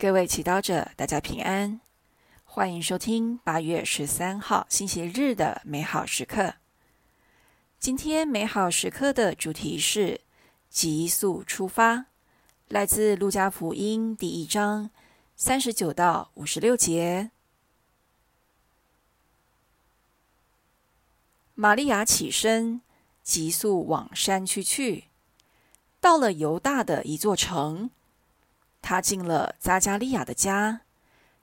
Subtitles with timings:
[0.00, 1.78] 各位祈祷者，大家平安，
[2.44, 6.54] 欢迎收听八月十三号星期日的美好时刻。
[7.78, 10.22] 今天美好时刻的主题是
[10.70, 12.06] 急速出发，
[12.68, 14.88] 来自路加福音第一章
[15.36, 17.30] 三十九到五十六节。
[21.54, 22.80] 玛利亚起身，
[23.22, 25.08] 急速往山区去，
[26.00, 27.90] 到了犹大的一座城。
[28.82, 30.80] 他进了扎加利亚的家，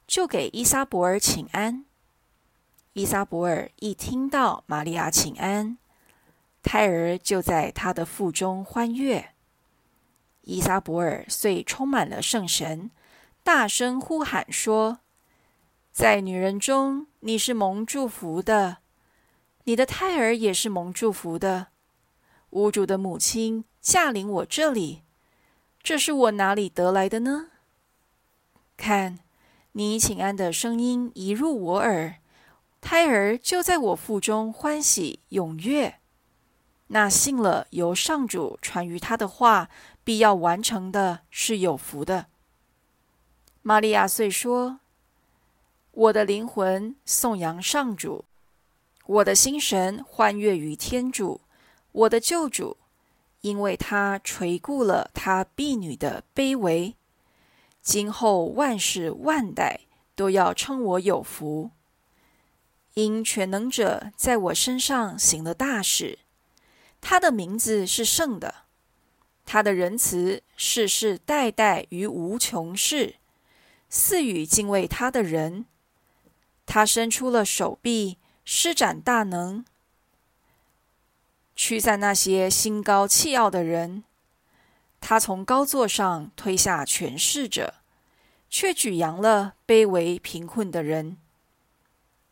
[0.05, 1.85] 就给伊莎伯尔请安。
[2.93, 5.77] 伊莎伯尔一听到玛利亚请安，
[6.63, 9.34] 胎儿就在她的腹中欢悦。
[10.41, 12.89] 伊莎伯尔遂充满了圣神，
[13.43, 14.99] 大声呼喊说
[15.91, 18.77] ：“在女人中，你是蒙祝福的，
[19.65, 21.67] 你的胎儿也是蒙祝福的。
[22.51, 25.04] 屋主的母亲驾临我这里。”
[25.81, 27.48] 这是我哪里得来的呢？
[28.76, 29.20] 看，
[29.72, 32.15] 你请安的声音一入我耳，
[32.82, 35.99] 胎儿就在我腹中欢喜踊跃。
[36.88, 39.70] 那信了由上主传于他的话
[40.04, 42.27] 必要完成的，是有福的。
[43.62, 44.79] 玛利亚遂说
[45.91, 48.26] ：“我的灵魂颂扬上主，
[49.05, 51.41] 我的心神欢跃于天主，
[51.91, 52.77] 我的救主。”
[53.48, 56.95] 因为他垂顾了他婢女的卑微，
[57.81, 59.79] 今后万世万代
[60.17, 61.71] 都要称我有福。
[62.95, 66.19] 因全能者在我身上行了大事，
[67.00, 68.53] 他的名字是圣的，
[69.45, 73.16] 他的仁慈世世代代于无穷世，
[73.88, 75.66] 赐予敬畏他的人。
[76.66, 79.63] 他伸出了手臂，施展大能。
[81.58, 84.03] 驱散那些心高气傲的人，
[85.02, 87.74] 他从高座上推下权势者，
[88.47, 91.18] 却举扬了卑微贫困的人。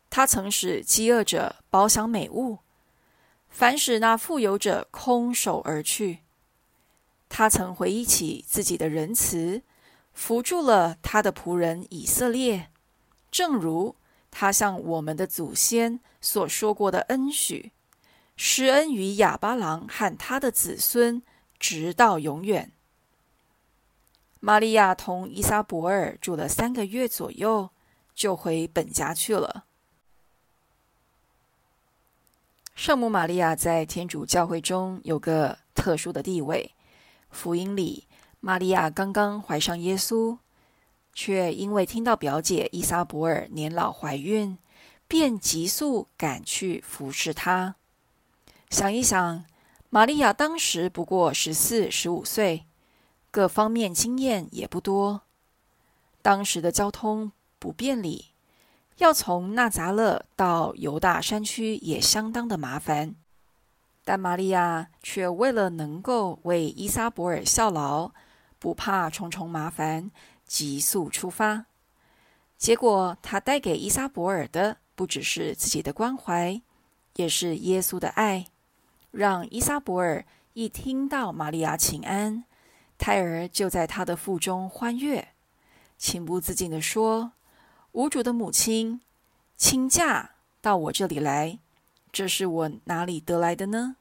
[0.08, 2.60] 他曾使饥饿者饱享美物，
[3.48, 6.20] 反使那富有者空手而去。
[7.28, 9.62] 他曾回忆起自己的仁慈，
[10.14, 12.70] 扶助了他的仆人以色列，
[13.32, 13.96] 正如
[14.30, 17.72] 他向我们的祖先所说过的恩许。
[18.36, 21.22] 施恩于哑巴郎和他的子孙，
[21.58, 22.72] 直到永远。
[24.40, 27.70] 玛利亚同依撒伯尔住了三个月左右，
[28.14, 29.64] 就回本家去了。
[32.74, 36.74] 圣母玛利亚在天主教会中有个特殊的地位。
[37.30, 38.06] 福音里，
[38.40, 40.38] 玛利亚刚刚怀上耶稣，
[41.14, 44.58] 却因为听到表姐依撒伯尔年老怀孕，
[45.08, 47.76] 便急速赶去服侍她。
[48.70, 49.44] 想一想，
[49.90, 52.66] 玛利亚当时不过十四、十五岁，
[53.30, 55.22] 各方面经验也不多。
[56.20, 58.32] 当时的交通不便利，
[58.98, 63.14] 要从纳扎勒到犹大山区也相当的麻烦。
[64.04, 68.12] 但玛利亚却为了能够为伊莎伯尔效劳，
[68.58, 70.10] 不怕重重麻烦，
[70.44, 71.66] 急速出发。
[72.58, 76.60] 结果，她带给伊莎伯尔的不只是自己的关怀，
[77.14, 78.46] 也是耶稣的爱。
[79.10, 82.44] 让伊莎伯尔一听到玛利亚请安，
[82.98, 85.28] 胎儿就在她的腹中欢悦，
[85.96, 87.32] 情不自禁地说
[87.92, 89.00] ：“无主的母亲，
[89.56, 91.58] 请驾到我这里来，
[92.12, 93.96] 这是我哪里得来的呢？”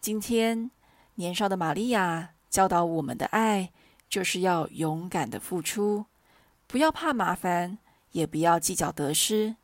[0.00, 0.70] 今天
[1.16, 3.70] 年少的玛利亚教导我们的爱，
[4.08, 6.06] 就是要勇敢的付出，
[6.66, 7.78] 不要怕麻烦，
[8.12, 9.56] 也不要计较得失。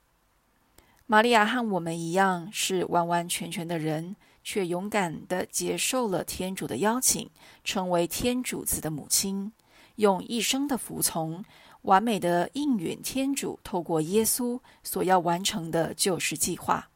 [1.08, 7.30] 玛利亚和我们一样是完完全全的人，却勇敢地接受了天主的邀请，
[7.62, 9.52] 成为天主子的母亲，
[9.96, 11.44] 用一生的服从，
[11.82, 16.88] 完美的应允天主透过耶稣所要完成的救世计划。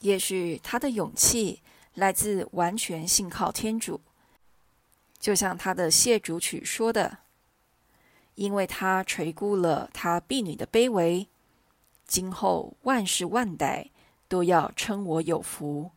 [0.00, 1.62] 也许他的勇气
[1.94, 3.98] 来自完全信靠天主，
[5.18, 7.16] 就像他的谢主曲说的
[8.36, 11.26] ：“因为他垂顾了他婢女的卑微。”
[12.10, 13.90] 今后万世万代
[14.26, 15.92] 都要称我有福。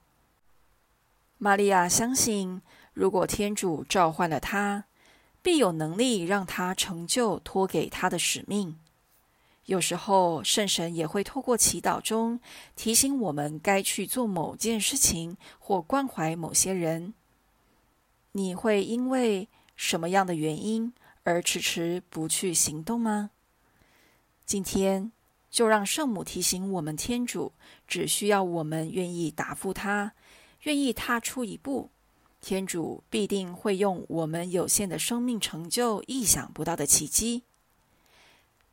[1.40, 2.62] 玛利亚相信，
[2.94, 4.86] 如果天主召唤了他，
[5.42, 8.78] 必有能力让他成就托给他的使命。
[9.66, 12.40] 有时候，圣神也会透过祈祷中
[12.76, 17.16] 提醒我们该去做某件事情或关怀某些人。
[18.34, 20.94] 你会因为什么样的原因
[21.24, 23.32] 而迟迟不去行动吗？
[24.46, 25.12] 今天。
[25.54, 27.54] 就让圣母提醒我们，天主
[27.88, 30.14] 只需要我们愿意答复他，
[30.64, 31.92] 愿意踏出一步，
[32.42, 37.44] 天主必定会用我们有限的生命成就意想不到的奇迹。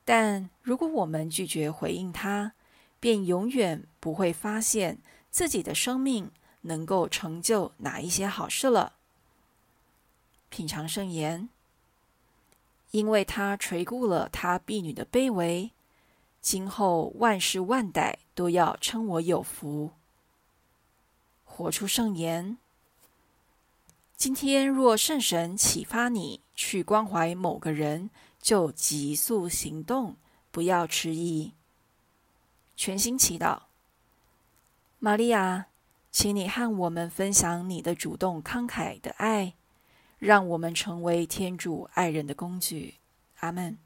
[0.07, 2.55] 但如果我们拒绝回应他，
[2.99, 4.99] 便永远不会发现
[5.31, 6.31] 自己的生命
[6.63, 8.95] 能够成就哪一些好事了。
[10.49, 11.51] 品尝圣言，
[12.93, 15.71] 因为他垂顾了他婢女的卑微，
[16.41, 19.91] 今后万世万代都要称我有福。
[21.45, 22.57] 活出圣言。
[24.17, 28.11] 今天若圣神启发你去关怀某个人，
[28.41, 30.17] 就急速行动，
[30.51, 31.53] 不要迟疑。
[32.77, 33.63] 全心祈祷，
[34.99, 35.67] 玛利亚，
[36.11, 39.55] 请你和我们分享你的主动慷慨的爱，
[40.19, 42.95] 让我们成为天主爱人的工具。
[43.41, 43.79] 阿门。